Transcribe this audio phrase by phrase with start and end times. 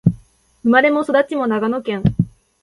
[0.63, 2.01] 生まれも育ちも長野県